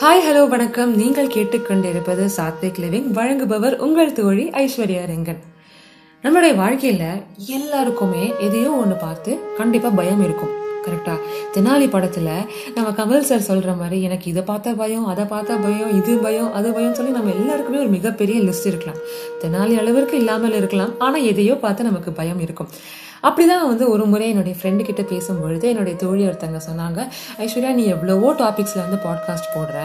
Hi 0.00 0.22
hello 0.24 0.40
வணக்கம். 0.52 0.90
நீங்கள் 1.00 1.30
கேட்டுக்கொண்டிருப்பது 1.34 2.24
சாத்விக் 2.34 2.80
லிவிங் 2.82 3.06
வழங்குபவர் 3.18 3.76
உங்கள் 3.84 4.12
தோழி 4.18 4.44
ஐஸ்வர்யா 4.62 5.02
ரெங்கன். 5.10 5.38
நம்மளுடைய 6.24 6.54
வாழ்க்கையில் 6.58 7.22
எல்லாருக்குமே 7.56 8.24
எதையோ 8.46 8.72
ஒன்று 8.80 8.96
பார்த்து 9.04 9.30
கண்டிப்பாக 9.60 9.98
பயம் 10.00 10.22
இருக்கும். 10.26 10.52
கரெக்டாக 10.86 11.22
தெனாலி 11.54 11.86
படத்தில் 11.94 12.28
நம்ம 12.74 12.90
கமல் 12.98 13.26
சார் 13.30 13.48
சொல்கிற 13.48 13.72
மாதிரி 13.80 14.00
எனக்கு 14.08 14.28
இதை 14.32 14.44
பார்த்தா 14.50 14.76
பயம் 14.82 15.08
அதை 15.14 15.24
பார்த்தா 15.32 15.56
பயம் 15.64 15.94
இது 16.00 16.12
பயம் 16.26 16.52
அது 16.58 16.74
பயம் 16.76 16.94
சொல்லி 17.00 17.16
நம்ம 17.16 17.34
எல்லாருக்குமே 17.38 17.82
ஒரு 17.84 17.90
மிகப்பெரிய 17.96 18.44
லிஸ்ட் 18.48 18.70
இருக்கலாம். 18.72 19.00
தெனாலி 19.44 19.76
அளவிற்கு 19.84 20.16
இல்லாமல் 20.22 20.58
இருக்கலாம். 20.60 20.94
ஆனால் 21.06 21.28
எதையோ 21.32 21.56
பார்த்து 21.64 21.90
நமக்கு 21.90 22.12
பயம் 22.20 22.44
இருக்கும். 22.48 22.70
அப்படிதான் 23.26 23.66
வந்து 23.66 23.90
ஒரு 23.90 24.06
முறை 24.06 24.28
என்னுடைய 24.28 24.58
ஃப்ரெண்டு 24.58 24.82
கிட்ட 24.82 25.02
பேசும்பொழுது 25.02 25.62
என்னுடைய 25.62 25.98
தோழி 25.98 26.22
ஒருத்தங்க 26.26 26.60
சொன்னாங்க 26.68 27.08
ஐஸ்வர்யா 27.38 27.72
நீ 27.72 27.84
எவ்வளவோ 27.84 28.32
டாபிக்ஸ்ல 28.32 28.82
வந்து 28.84 28.98
பாட்காஸ்ட் 29.06 29.48
போடுற. 29.54 29.78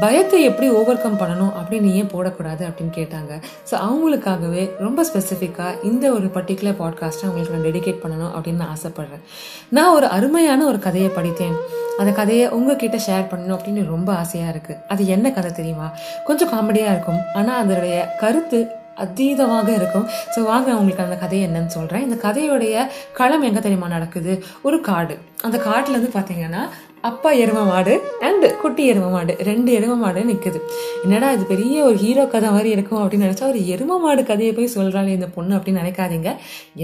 பயத்தை 0.00 0.42
எப்படி 0.42 0.70
ஓவர் 0.70 1.02
கம் 1.02 1.18
பண்ணணும் 1.18 1.52
அப்படின்னு 1.60 1.80
நீ 1.80 1.94
ஏன் 1.94 2.10
போடக்கூடாது? 2.14 2.62
அப்படின்னு 2.68 2.92
கேட்டாங்க. 2.94 3.42
ஸோ 3.70 3.74
அவங்களுக்காகவே 3.88 4.70
ரொம்ப 4.78 5.04
ஸ்பெசிஃபிக்காக 5.12 5.84
இந்த 5.84 6.10
ஒரு 6.10 6.26
பர்டிகுலர் 6.26 6.78
பாட்காஸ்ட்டை 6.82 7.26
அவங்களுக்கு 7.28 7.56
நான் 7.56 7.66
டெடிகேட் 7.68 8.02
பண்ணணும் 8.04 8.34
அப்படின்னு 8.36 8.62
நான் 8.62 8.76
ஆசைப்படுறேன். 8.76 9.24
நான் 9.68 9.94
ஒரு 9.94 10.06
அருமையான 10.06 10.66
ஒரு 10.66 10.78
கதையை 10.78 11.10
படித்தேன். 11.10 11.56
அந்த 11.98 12.12
கதையை 12.12 12.48
உங்ககிட்ட 12.48 12.96
ஷேர் 12.96 13.26
பண்ணணும் 13.32 13.58
அப்படின்னு 13.58 13.86
ரொம்ப 13.86 14.12
ஆசையாக 14.14 14.58
இருக்குது 14.58 14.86
அது 14.88 15.06
என்ன 15.06 15.32
கதை 15.32 15.52
தெரியுமா? 15.52 15.90
கொஞ்சம் 16.24 16.52
காமெடியாக 16.52 16.94
இருக்கும். 16.96 17.20
ஆனால் 17.34 17.60
அதனுடைய 17.62 18.14
கருத்து 18.18 18.68
அதீதமாக 18.96 19.68
இருக்கும். 19.80 20.06
ஸோ 20.34 20.44
வாங்க 20.44 20.74
உங்களுக்கு 20.74 21.04
அந்த 21.04 21.16
கதை 21.16 21.46
என்னன்னு 21.46 21.72
சொல்கிறேன் 21.76 22.02
இந்த 22.02 22.16
கதையுடைய 22.26 22.86
களம் 23.12 23.42
எங்கே 23.42 23.60
தெரியுமா 23.60 23.88
நடக்குது? 23.88 24.44
ஒரு 24.62 24.80
காடு. 24.80 25.18
அந்த 25.42 25.58
காட்டில் 25.58 25.98
வந்து 25.98 26.12
பார்த்தீங்கன்னா 26.18 26.64
அப்பா 27.08 27.30
எரும 27.44 27.62
மாடு 27.70 27.94
அண்டு 28.26 28.48
குட்டி 28.60 28.82
எரும 28.90 29.06
மாடு. 29.14 29.32
ரெண்டு 29.48 29.70
எரும 29.78 29.94
மாடு 30.02 30.20
நிற்குது 30.28 30.58
என்னடா 31.04 31.28
இது 31.36 31.44
பெரிய 31.50 31.76
ஒரு 31.88 31.96
ஹீரோ 32.02 32.22
கதை 32.34 32.48
மாதிரி 32.54 32.70
இருக்கும் 32.76 33.00
அப்படின்னு 33.02 33.26
நினச்சா 33.26 33.46
ஒரு 33.52 33.60
எரும 33.74 33.98
மாடு 34.04 34.22
கதையை 34.30 34.52
போய் 34.58 34.68
சொல்கிறாளே 34.74 35.10
இந்த 35.16 35.28
பொண்ணு 35.34 35.52
அப்படின்னு 35.56 35.80
நினைக்காதீங்க. 35.82 36.30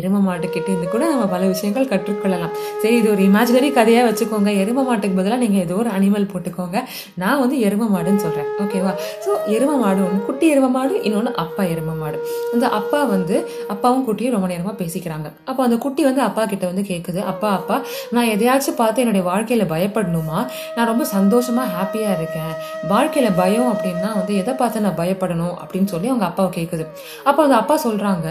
எரும 0.01 0.21
மாடு 0.27 0.47
கிட்டே 0.55 0.71
இருந்து 0.73 0.89
கூட 0.95 1.05
நம்ம 1.13 1.27
பல 1.35 1.43
விஷயங்கள் 1.53 1.89
கற்றுக்கொள்ளலாம். 1.93 2.53
சரி 2.83 2.97
இது 3.01 3.09
ஒரு 3.15 3.23
இமேஜினரி 3.29 3.71
கதையாக 3.79 4.05
வச்சுக்கோங்க. 4.09 4.53
எரும 4.65 4.85
மாட்டுக்கு 4.89 5.19
பதிலாக 5.21 5.41
நீங்கள் 5.45 5.63
ஏதோ 5.67 5.79
ஒரு 5.85 5.93
அனிமல் 5.99 6.29
போட்டுக்கோங்க. 6.33 6.79
நான் 7.23 7.41
வந்து 7.45 7.59
எரும 7.69 7.89
மாடுன்னு 7.95 8.23
சொல்கிறேன் 8.27 8.51
ஓகேவா 8.65 8.93
ஸோ 9.27 9.31
எரும 9.57 9.79
மாடு 9.85 10.03
ஒன்று 10.09 10.21
குட்டி 10.29 10.49
எரும 10.55 10.71
மாடு 10.77 10.95
இன்னொன்று 11.07 11.35
அப்பா 11.45 11.65
எரும 11.75 11.97
மாடு. 12.03 12.21
அந்த 12.55 12.67
அப்பா 12.81 13.03
வந்து 13.15 13.39
அப்பாவும் 13.77 14.05
குட்டியும் 14.11 14.37
ரொம்ப 14.39 14.49
நேரமாக 14.53 14.77
பேசிக்கிறாங்க. 14.83 15.29
அப்போ 15.49 15.61
அந்த 15.69 15.79
குட்டி 15.87 16.05
வந்து 16.11 16.25
அப்பா 16.29 16.45
கிட்ட 16.55 16.65
வந்து 16.73 16.87
கேட்குது 16.93 17.23
அப்பா 17.35 17.51
அப்பா 17.59 17.79
நான் 18.17 18.31
எதையாச்சும் 18.37 18.81
பார்த்து 18.85 19.05
என்னுடைய 19.07 19.25
வாழ்க்கையில் 19.33 19.69
பயப்படணுமா 20.11 20.39
நான் 20.77 20.89
ரொம்ப 20.91 21.05
சந்தோஷமா 21.15 21.63
ஹாப்பியாக 21.77 22.17
இருக்கேன். 22.19 22.53
வாழ்க்கையில் 22.93 23.37
பயம் 23.41 23.69
அப்படின்னா 23.73 24.11
வந்து 24.19 24.33
எதை 24.43 24.53
பார்த்து 24.61 24.85
நான் 24.87 24.99
பயப்படணும் 25.01 25.55
அப்படின்னு 25.63 25.89
சொல்லி 25.95 26.11
அவங்க 26.13 26.27
அப்பாவை 26.29 26.51
கேட்குது 26.59 26.85
அப்போ 27.29 27.41
அந்த 27.47 27.57
அப்பா 27.63 27.77
சொல்கிறாங்க 27.87 28.29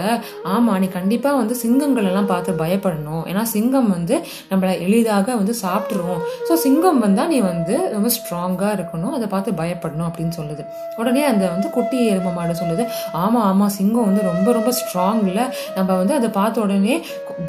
ஆமாம் 0.54 0.78
நீ 0.82 0.88
கண்டிப்பாக 0.98 1.40
வந்து 1.40 1.54
சிங்கங்களெல்லாம் 1.62 2.30
பார்த்து 2.32 2.50
பயப்படணும். 2.62 3.22
ஏன்னா 3.30 3.42
சிங்கம் 3.54 3.90
வந்து 3.96 4.14
நம்மளை 4.50 4.72
எளிதாக 4.86 5.36
வந்து 5.40 5.54
சாப்பிட்ருவோம் 5.64 6.22
ஸோ 6.48 6.54
சிங்கம் 6.66 7.00
வந்தால் 7.06 7.30
நீ 7.34 7.38
வந்து 7.52 7.74
ரொம்ப 7.94 8.08
ஸ்ட்ராங்காக 8.16 8.72
இருக்கணும். 8.78 9.14
அதை 9.18 9.26
பார்த்து 9.34 9.50
பயப்படணும் 9.62 10.08
அப்படின்னு 10.10 10.34
சொல்லுது. 10.40 10.62
உடனே 11.00 11.22
அந்த 11.32 11.44
வந்து 11.54 11.68
குட்டி 11.76 11.98
எரும 12.12 12.34
மாடு 12.38 12.54
சொல்லுது 12.62 12.84
ஆமாம் 13.22 13.46
ஆமாம் 13.50 13.74
சிங்கம் 13.78 14.08
வந்து 14.08 14.22
ரொம்ப 14.30 14.48
ரொம்ப 14.58 14.70
ஸ்ட்ராங்கில் 14.80 15.42
நம்ம 15.76 15.90
வந்து 16.00 16.14
அதை 16.18 16.28
பார்த்த 16.38 16.64
உடனே 16.66 16.94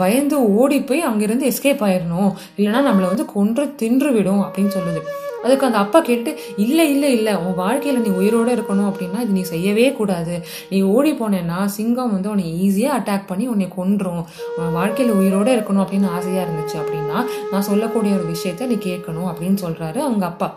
பயந்து 0.02 0.38
ஓடி 0.60 0.78
போய் 0.90 1.08
அங்கிருந்து 1.10 1.46
எஸ்கேப் 1.52 1.84
ஆயிடணும் 1.88 2.32
இல்லைன்னா 2.58 2.82
நம்மளை 2.90 3.08
வந்து 3.14 3.26
கொன்று 3.36 3.64
தின்று 3.82 4.10
விடும் 4.22 4.42
அப்படின்னு 4.42 4.78
சொல்லுது. 4.78 5.02
அதுக்கு 5.44 5.68
அந்த 5.68 5.78
அப்பா 5.78 6.00
கேட்டு 6.10 6.32
இல்லை 6.66 6.86
இல்லை 6.94 7.12
இல்லை 7.18 7.34
உன் 7.44 7.56
வாழ்க்கையில் 7.62 8.02
நீ 8.02 8.12
உயிரோடு 8.22 8.52
இருக்கணும் 8.58 8.90
அப்படின்னா 8.90 9.22
இது 9.26 9.38
நீ 9.40 9.44
செய்யவே 9.54 9.88
கூடாது. 10.00 10.36
நீ 10.70 10.80
ஓடி 10.96 11.14
போனேன்னா 11.22 11.60
சிங்கம் 11.78 12.14
வந்து 12.16 12.32
உன்னை 12.34 12.48
ஈஸியாக 12.66 12.98
அட்டாக் 13.00 13.30
பண்ணி 13.32 13.48
உன்னை 13.54 13.70
கொன்றும். 13.78 14.24
உன் 14.60 14.76
வாழ்க்கையில் 14.80 15.18
உயிரோடு 15.22 15.52
இருக்கணும் 15.58 15.86
அப்படின்னு 15.86 16.14
ஆசையாக 16.18 16.46
இருந்துச்சு 16.46 16.78
அப்படின்னா 16.84 17.18
நான் 17.54 17.68
சொல்லக்கூடிய 17.72 18.14
ஒரு 18.20 18.28
விஷயத்த 18.34 18.70
நீ 18.74 18.78
கேட்கணும் 18.90 19.32
அப்படின்னு 19.32 19.60
சொல்கிறாரு 19.66 20.00
அவங்க 20.08 20.26
அப்பா. 20.26 20.50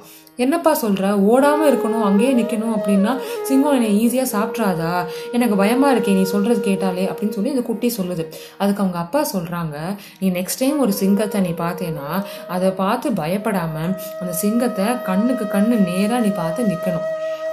என்னப்பா 0.44 0.70
சொல்கிற 0.74 1.08
ஓடாமல் 1.32 1.68
இருக்கணும் 1.70 2.04
அங்கேயே 2.06 2.30
நிற்கணும் 2.38 2.72
அப்படின்னா 2.76 3.12
சிங்கம் 3.48 3.74
என்னை 3.76 3.90
ஈஸியாக 4.04 4.28
சாப்பிட்றாதா? 4.32 4.94
எனக்கு 5.36 5.54
பயமாக 5.60 5.92
இருக்கே 5.94 6.14
நீ 6.16 6.24
சொல்கிறது 6.32 6.60
கேட்டாலே 6.60 7.04
அப்படின்னு 7.10 7.36
சொல்லி 7.36 7.52
இந்த 7.54 7.62
குட்டி 7.68 7.88
சொல்லுது. 7.98 8.24
அதுக்கு 8.62 8.82
அவங்க 8.82 8.98
அப்பா 9.04 9.20
சொல்கிறாங்க 9.34 9.76
நீ 10.20 10.28
நெக்ஸ்ட் 10.38 10.60
டைம் 10.62 10.78
ஒரு 10.84 10.92
சிங்கத்தை 11.02 11.40
நீ 11.46 11.52
பார்த்தேன்னா 11.64 12.08
அதை 12.54 12.70
பார்த்து 12.82 13.12
பயப்படாமல் 13.20 13.92
அந்த 14.20 14.32
சிங்கத்தை 14.42 14.73
கண்ணுக்கு 14.80 15.44
கண்ணு 15.44 15.76
நேராக 15.80 16.20
நீ 16.20 16.28
பார்த்து 16.28 16.66
நிற்கணும் 16.66 17.08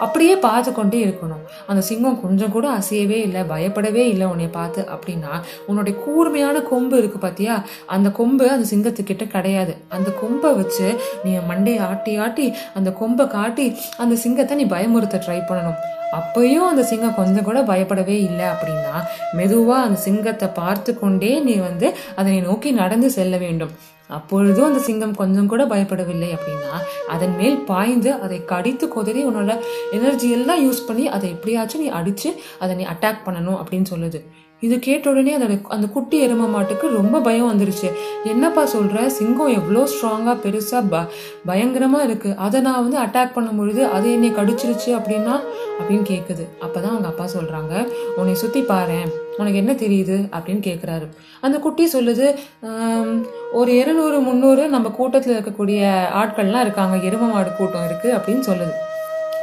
அப்படியே 0.05 0.35
பார்த்து 0.45 0.71
கொண்டே 0.71 0.99
இருக்கணும். 1.05 1.43
அந்த 1.69 1.81
சிங்கம் 1.89 2.19
கொஞ்சம் 2.23 2.53
கூட 2.55 2.67
அசையவே 2.79 3.19
இல்லை 3.27 3.41
பயப்படவே 3.51 4.03
இல்லை 4.13 4.27
உன்னை 4.33 4.49
பார்த்து. 4.57 4.81
அப்படின்னா 4.95 5.33
உன்னுடைய 5.69 5.95
கூர்மையான 6.05 6.63
கொம்பு 6.71 6.97
இருக்கு 7.01 7.19
பார்த்தியா 7.25 7.55
அந்த 7.95 8.09
கொம்பு 8.19 8.45
அந்த 8.55 8.67
சிங்கத்துக்கிட்ட 8.73 9.27
கிடையாது. 9.35 9.75
அந்த 9.97 10.11
கொம்பை 10.21 10.51
வச்சு 10.59 10.89
நீ 11.23 11.33
மண்டையை 11.51 11.81
ஆட்டி 11.89 12.13
ஆட்டி 12.25 12.47
அந்த 12.79 12.91
கொம்பை 13.01 13.27
காட்டி 13.37 13.67
அந்த 14.03 14.15
சிங்கத்தை 14.25 14.57
நீ 14.61 14.67
பயமுறுத்த 14.75 15.23
ட்ரை 15.25 15.39
பண்ணணும். 15.49 15.79
அப்பயும் 16.19 16.69
அந்த 16.69 16.83
சிங்கம் 16.89 17.17
கொஞ்சம் 17.19 17.45
கூட 17.49 17.59
பயப்படவே 17.69 18.15
இல்லை 18.29 18.45
அப்படின்னா 18.53 18.95
மெதுவாக 19.37 19.85
அந்த 19.87 19.97
சிங்கத்தை 20.07 20.47
பார்த்து 20.59 20.91
கொண்டே 21.01 21.31
நீ 21.47 21.55
வந்து 21.69 21.87
அதனை 22.19 22.39
நோக்கி 22.49 22.69
நடந்து 22.81 23.09
செல்ல 23.17 23.35
வேண்டும். 23.45 23.73
அப்பொழுதும் 24.17 24.67
அந்த 24.69 24.79
சிங்கம் 24.87 25.13
கொஞ்சம் 25.19 25.49
கூட 25.51 25.63
பயப்படவில்லை 25.71 26.29
அப்படின்னா 26.37 26.71
அதன் 27.13 27.35
மேல் 27.39 27.55
பாய்ந்து 27.69 28.09
அதை 28.25 28.39
கடித்து 28.49 28.85
கொதறி 28.87 29.21
உன்னோட 29.29 29.51
எனர்ஜி 29.97 30.29
எல்லாம் 30.37 30.61
யூஸ் 30.67 30.85
பண்ணி 30.89 31.05
அதை 31.15 31.27
எப்படியாச்சும் 31.35 31.83
நீ 31.85 31.89
அடித்து 31.99 32.29
அதை 32.63 32.75
நீ 32.81 32.85
அட்டாக் 32.93 33.25
பண்ணணும் 33.27 33.59
அப்படின்னு 33.61 33.89
சொல்லுது. 33.95 34.21
இது 34.65 34.75
கேட்ட 34.85 35.05
உடனே 35.11 35.31
அதோட 35.35 35.53
அந்த 35.75 35.85
குட்டி 35.93 36.17
எரும 36.25 36.47
மாட்டுக்கு 36.55 36.85
ரொம்ப 36.97 37.19
பயம் 37.27 37.47
வந்துருச்சு. 37.51 37.87
என்னப்பா 38.31 38.63
சொல்கிற 38.73 39.05
சிங்கம் 39.15 39.53
எவ்வளோ 39.59 39.83
ஸ்ட்ராங்காக 39.93 40.35
பெருசாக 40.43 40.81
ப 40.91 40.99
பயங்கரமாக 41.49 42.07
இருக்குது 42.07 42.35
அதை 42.45 42.59
நான் 42.67 42.83
வந்து 42.85 42.99
அட்டாக் 43.05 43.33
பண்ணும் 43.37 43.59
பொழுது 43.61 43.81
அது 43.95 44.07
என்னை 44.17 44.29
கடிச்சிருச்சு 44.39 44.91
அப்படின்னா? 44.97 45.35
அப்படின்னு 45.79 46.05
கேட்குது 46.11 46.45
அப்போ 46.65 46.77
தான் 46.83 46.93
அவங்க 46.93 47.09
அப்பா 47.13 47.25
சொல்கிறாங்க 47.37 47.73
உன்னை 48.19 48.35
சுற்றி 48.43 48.63
பாரு 48.71 48.99
உனக்கு 49.39 49.61
என்ன 49.63 49.75
தெரியுது? 49.83 50.19
அப்படின்னு 50.35 50.63
கேட்குறாரு 50.69 51.07
அந்த 51.45 51.57
குட்டி 51.65 51.87
சொல்லுது 51.95 52.27
ஒரு 53.61 53.73
இருநூறு 53.81 54.19
முந்நூறு 54.27 54.63
நம்ம 54.75 54.93
கூட்டத்தில் 55.01 55.35
இருக்கக்கூடிய 55.37 55.81
ஆட்கள்லாம் 56.21 56.65
இருக்காங்க. 56.67 56.95
எரும 57.09 57.33
மாடு 57.33 57.51
கூட்டம் 57.59 57.89
இருக்குது 57.89 58.15
அப்படின்னு 58.19 58.45
சொல்லுது. 58.51 58.73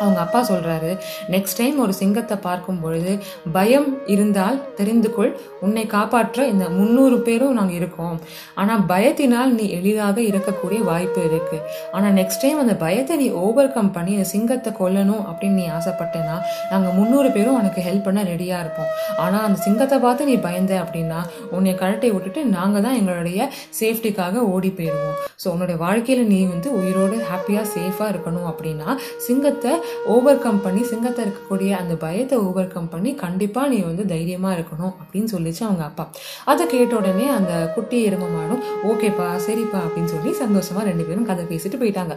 அவங்க 0.03 0.19
அப்பா 0.25 0.41
சொல்கிறாரு 0.51 0.91
நெக்ஸ்ட் 1.35 1.59
டைம் 1.61 1.77
ஒரு 1.85 1.93
சிங்கத்தை 2.01 2.37
பார்க்கும் 2.47 2.81
பொழுது 2.85 3.13
பயம் 3.57 3.89
இருந்தால் 4.15 4.59
தெரிந்து 4.79 5.11
கொள். 5.17 5.33
உன்னை 5.67 5.85
காப்பாற்ற 5.95 6.47
இந்த 6.53 6.65
முந்நூறு 6.77 7.17
பேரும் 7.29 7.57
நாங்கள் 7.59 7.79
இருக்கோம். 7.81 8.17
ஆனால் 8.61 8.83
பயத்தினால் 8.93 9.53
நீ 9.59 9.65
எளிதாக 9.79 10.17
இறக்கக்கூடிய 10.31 10.81
வாய்ப்பு 10.91 11.21
இருக்குது 11.29 11.65
ஆனால் 11.97 12.15
நெக்ஸ்ட் 12.21 12.43
டைம் 12.45 12.63
அந்த 12.65 12.75
பயத்தை 12.85 13.17
நீ 13.23 13.29
ஓவர் 13.45 13.73
கம் 13.77 13.93
பண்ணி 13.97 14.13
இந்த 14.17 14.27
சிங்கத்தை 14.35 14.73
கொல்லணும் 14.81 15.25
அப்படின்னு 15.31 15.61
நீ 15.63 15.67
ஆசைப்பட்டேன்னா 15.79 16.37
நாங்கள் 16.73 16.97
முந்நூறு 16.99 17.31
பேரும் 17.37 17.59
உனக்கு 17.61 17.81
ஹெல்ப் 17.89 18.07
பண்ண 18.09 18.23
ரெடியாக 18.33 18.63
இருப்போம். 18.65 18.91
ஆனால் 19.25 19.45
அந்த 19.49 19.59
சிங்கத்தை 19.67 19.99
பார்த்து 20.07 20.31
நீ 20.31 20.37
பயந்த 20.47 20.75
அப்படின்னா 20.85 21.21
உன்னை 21.57 21.75
கழட்டை 21.83 22.11
விட்டுட்டு 22.15 22.41
நாங்கள் 22.57 22.85
தான் 22.87 22.99
எங்களுடைய 23.01 23.49
சேஃப்டிக்காக 23.81 24.45
ஓடி 24.55 24.71
போயிடுவோம். 24.79 25.17
ஸோ 25.43 25.47
உன்னுடைய 25.55 25.79
வாழ்க்கையில் 25.85 26.31
நீ 26.33 26.41
வந்து 26.53 26.69
உயிரோடு 26.81 27.17
ஹாப்பியாக 27.31 27.67
சேஃபாக 27.75 28.13
இருக்கணும் 28.13 28.49
அப்படின்னா 28.53 28.89
சிங்கத்தை 29.27 29.73
ஓவர் 30.15 30.43
கம் 30.45 30.61
பண்ணி 30.65 30.83
சிங்கத்தை 30.91 31.21
இருக்கக்கூடிய 31.25 31.71
அந்த 31.81 31.95
பயத்தை 32.05 32.37
ஓவர் 32.47 32.73
கம் 32.75 32.91
பண்ணி 32.95 33.11
கண்டிப்பாக 33.25 33.71
நீ 33.73 33.79
வந்து 33.91 34.05
தைரியமாக 34.15 34.57
இருக்கணும் 34.59 34.95
அப்படின்னு 35.03 35.31
சொல்லிச்சு 35.35 35.63
அவங்க 35.69 35.85
அப்பா. 35.91 36.07
அதை 36.53 36.67
கேட்ட 36.75 36.95
உடனே 37.01 37.27
அந்த 37.39 37.53
குட்டி 37.75 37.99
எருமமாடும் 38.11 38.63
ஓகேப்பா 38.91 39.29
சரிப்பா 39.47 39.81
அப்படின்னு 39.87 40.13
சொல்லி 40.15 40.33
சந்தோஷமாக 40.43 40.87
ரெண்டு 40.91 41.07
பேரும் 41.09 41.29
கதை 41.31 41.45
பேசிட்டு 41.53 41.81
போயிட்டாங்க. 41.83 42.17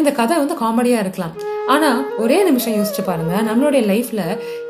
இந்த 0.00 0.12
கதை 0.20 0.36
வந்து 0.42 0.56
காமெடியாக 0.64 1.04
இருக்கலாம். 1.06 1.34
ஆனால் 1.72 1.98
ஒரே 2.22 2.38
நிமிஷம் 2.48 2.76
யோசிச்சு 2.78 3.02
பாருங்க 3.08 3.34
நம்மளுடைய 3.48 3.82
லைஃப்பில் 3.90 4.24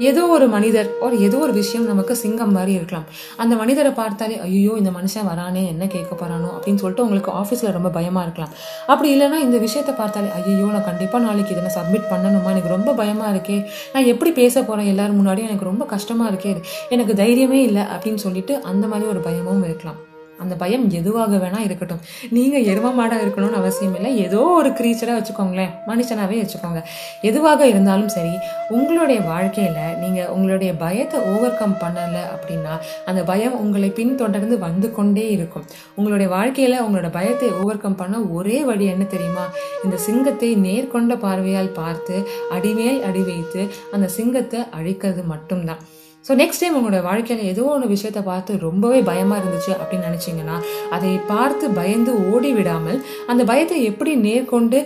ஏதோ 0.08 0.22
ஒரு 0.36 0.46
மனிதர் 0.54 0.88
ஒரு 1.04 1.16
ஏதோ 1.26 1.36
ஒரு 1.46 1.52
விஷயம் 1.60 1.86
நமக்கு 1.90 2.14
சிங்கம் 2.22 2.54
மாதிரி 2.56 2.72
இருக்கலாம். 2.78 3.06
அந்த 3.42 3.54
மனிதரை 3.60 3.92
பார்த்தாலே 4.00 4.36
ஐயோ 4.46 4.72
இந்த 4.80 4.90
மனுஷன் 4.98 5.28
வரானே 5.30 5.62
என்ன 5.72 5.84
கேட்க 5.94 6.12
போகிறானோ 6.14 6.50
அப்படின்னு 6.56 6.82
சொல்லிட்டு 6.82 7.04
உங்களுக்கு 7.06 7.32
ஆஃபீஸில் 7.40 7.74
ரொம்ப 7.78 7.90
பயமாக 7.98 8.26
இருக்கலாம். 8.26 8.52
அப்படி 8.92 9.08
இல்லைன்னா 9.14 9.38
இந்த 9.46 9.58
விஷயத்தை 9.66 9.94
பார்த்தாலே 10.02 10.30
ஐயோ 10.40 10.66
நான் 10.74 10.88
கண்டிப்பாக 10.90 11.22
நாளைக்கு 11.26 11.54
இதை 11.54 11.62
நான் 11.66 11.76
சப்மிட் 11.78 12.08
பண்ணணுமா 12.32 12.50
எனக்கு 12.50 12.68
ரொம்ப 12.68 12.92
பயமாக 12.92 13.36
இருக்கே. 13.36 13.64
நான் 13.92 14.04
எப்படி 14.04 14.32
பேச 14.32 14.62
போகிறேன் 14.62 14.88
எல்லோரும் 14.88 15.26
முன்னாடியும்? 15.26 15.42
எனக்கு 15.42 15.64
ரொம்ப 15.64 15.84
கஷ்டமாக 15.84 16.30
இருக்கே. 16.30 16.62
எனக்கு 16.88 17.14
தைரியமே 17.14 17.50
இல்லை. 17.50 17.82
அப்படின்னு 17.82 18.14
சொல்லிட்டு 18.14 18.60
அந்த 18.62 18.86
மாதிரி 18.86 19.08
ஒரு 19.08 19.20
பயமும் 19.20 19.64
இருக்கலாம். 19.64 20.10
அந்த 20.42 20.54
பயம் 20.62 20.86
எதுவாக 21.00 21.36
வேணால் 21.44 21.66
இருக்கட்டும். 21.68 22.02
நீங்கள் 22.36 22.66
எரும 22.72 22.92
மாடாக 22.98 23.24
இருக்கணும்னு 23.24 23.60
அவசியம் 23.62 23.96
இல்லை. 23.98 24.12
ஏதோ 24.26 24.40
ஒரு 24.60 24.70
க்ரீச்சராக 24.80 25.16
வச்சுக்கோங்களேன். 25.18 25.72
மனுஷனாகவே 25.90 26.38
வச்சுக்கோங்க. 26.42 26.82
எதுவாக 27.30 27.60
இருந்தாலும் 27.72 28.12
சரி 28.16 28.34
உங்களுடைய 28.76 29.20
வாழ்க்கையில் 29.30 29.80
நீங்கள் 30.02 30.30
உங்களுடைய 30.34 30.72
பயத்தை 30.82 31.18
ஓவர் 31.32 31.58
கம் 31.60 31.76
பண்ணலை 31.82 32.22
அப்படின்னா 32.34 32.74
அந்த 33.10 33.20
பயம் 33.30 33.56
உங்களை 33.62 33.90
பின்தொடர்ந்து 34.00 34.58
வந்து 34.66 34.90
கொண்டே 34.98 35.26
இருக்கும். 35.36 35.66
உங்களுடைய 35.98 36.28
வாழ்க்கையில் 36.36 36.82
உங்களோட 36.86 37.10
பயத்தை 37.18 37.50
ஓவர் 37.60 37.82
கம் 37.84 37.98
பண்ண 38.02 38.20
ஒரே 38.38 38.58
வழி 38.70 38.86
என்ன 38.94 39.04
தெரியுமா? 39.14 39.46
இந்த 39.84 39.96
சிங்கத்தை 40.06 40.50
நேர்கொண்ட 40.66 41.16
பார்வையால் 41.24 41.76
பார்த்து 41.80 42.16
அடிமேல் 42.56 43.02
அடி 43.08 43.24
வைத்து 43.30 43.62
அந்த 43.96 44.06
சிங்கத்தை 44.18 44.60
அழிக்கிறது 44.78 45.24
மட்டும்தான். 45.32 45.82
ஸோ 46.26 46.32
நெக்ஸ்ட் 46.40 46.62
டைம் 46.62 46.76
உங்களோட 46.78 46.98
வாழ்க்கையில் 47.06 47.48
ஏதோ 47.52 47.62
ஒரு 47.76 47.86
விஷயத்த 47.92 48.20
பார்த்து 48.28 48.58
ரொம்பவே 48.64 48.98
பயமாக 49.08 49.40
இருந்துச்சு 49.40 49.72
அப்படின்னு 49.78 50.08
நினச்சிங்கன்னா 50.08 50.56
அதை 50.96 51.12
பார்த்து 51.30 51.68
பயந்து 51.78 52.12
ஓடி 52.32 52.50
விடாமல் 52.58 53.00
அந்த 53.32 53.42
பயத்தை 53.50 53.78
எப்படி 53.90 54.12
நேர்கொண்டு 54.26 54.80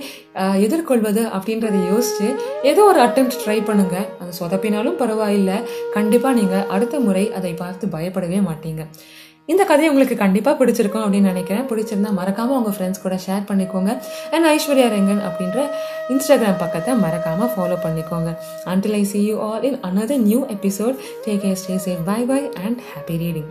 எதிர்கொள்வது 0.67 1.25
அப்படின்றத 1.37 1.77
யோசித்து 1.93 2.29
ஏதோ 2.71 2.85
ஒரு 2.93 3.01
அட்டம் 3.07 3.31
ட்ரை 3.43 3.59
பண்ணுங்கள் 3.69 4.09
அது 4.21 4.33
சொதப்பினாலும் 4.41 4.99
பரவாயில்லை. 5.03 5.59
கண்டிப்பாக 5.97 6.39
நீங்கள் 6.41 6.67
அடுத்த 6.77 6.97
முறை 7.07 7.25
அதை 7.41 7.53
பார்த்து 7.63 7.87
பயப்படவே 7.97 8.41
மாட்டீங்க. 8.49 8.83
இந்த 9.53 9.63
கதை 9.71 9.89
உங்களுக்கு 9.91 10.17
கண்டிப்பாக 10.23 10.57
பிடிச்சிருக்கும் 10.61 11.05
அப்படின்னு 11.05 11.33
நினைக்கிறேன். 11.33 11.67
பிடிச்சிருந்தா 11.71 12.11
மறக்காமல் 12.21 12.57
உங்கள் 12.61 12.75
ஃப்ரெண்ட்ஸ் 12.77 13.03
கூட 13.05 13.17
ஷேர் 13.27 13.45
பண்ணிக்கோங்க. 13.51 13.93
அண்ட் 14.35 14.49
ஐஸ்வர்யா 14.55 14.89
ரெங்கன் 14.97 15.23
அப்படின்ற 15.29 15.59
இன்ஸ்டாகிராம் 16.15 16.61
பக்கத்தை 16.65 16.95
மறக்காமல் 17.05 17.53
ஃபாலோ 17.55 17.79
பண்ணிக்கோங்க. 17.85 18.33
Until 18.73 18.99
I 19.03 19.05
see 19.13 19.23
you 19.29 19.37
all 19.49 19.67
in 19.71 19.79
another 19.91 20.25
new 20.31 20.41
episode 20.57 20.99
take 21.27 21.47
a 21.51 21.55
stay 21.63 21.77
safe 21.87 22.03
bye 22.11 22.21
bye 22.33 22.43
and 22.65 22.81
happy 22.91 23.17
reading 23.25 23.49